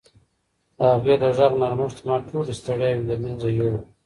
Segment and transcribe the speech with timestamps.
[0.77, 3.79] د هغې د غږ نرمښت زما ټولې ستړیاوې له منځه یووړې.